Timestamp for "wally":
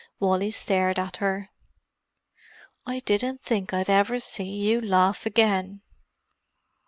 0.19-0.49